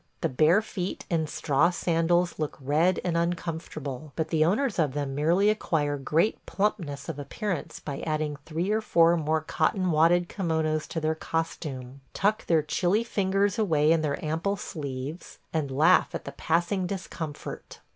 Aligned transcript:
The 0.21 0.29
bare 0.29 0.63
feet 0.63 1.05
in 1.11 1.27
straw 1.27 1.69
sandals 1.69 2.39
look 2.39 2.57
red 2.59 2.99
and 3.03 3.15
uncomfortable, 3.15 4.13
but 4.15 4.29
the 4.29 4.43
owners 4.43 4.79
of 4.79 4.93
them 4.93 5.13
merely 5.13 5.51
acquire 5.51 5.95
great 5.99 6.43
plumpness 6.47 7.07
of 7.07 7.19
appearance 7.19 7.79
by 7.79 7.99
adding 7.99 8.35
three 8.43 8.71
or 8.71 8.81
four 8.81 9.15
more 9.15 9.41
cotton 9.41 9.91
wadded 9.91 10.27
kimonos 10.27 10.87
to 10.87 10.99
their 10.99 11.13
costume, 11.13 12.01
tuck 12.15 12.47
their 12.47 12.63
chilly 12.63 13.03
fingers 13.03 13.59
away 13.59 13.91
in 13.91 14.01
their 14.01 14.17
ample 14.25 14.55
sleeves, 14.55 15.37
and 15.53 15.69
laugh 15.69 16.15
at 16.15 16.25
the 16.25 16.31
passing 16.31 16.87
discomfort. 16.87 17.79